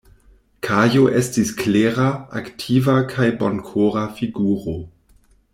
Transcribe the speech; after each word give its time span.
Kajo 0.67 1.03
estis 1.19 1.51
klera, 1.59 2.07
aktiva 2.41 2.97
kaj 3.13 3.31
bonkora 3.43 4.11
figuro. 4.23 4.79